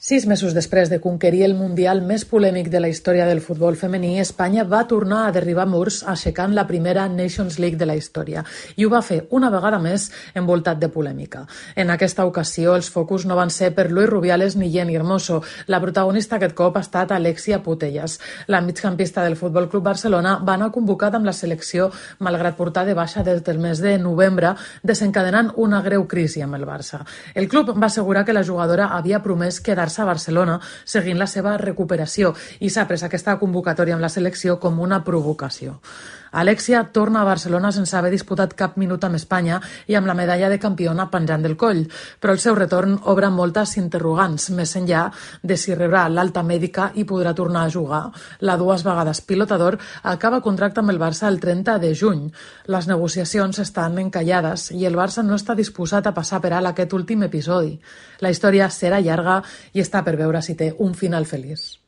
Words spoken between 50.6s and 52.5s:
amb el Barça el 30 de juny.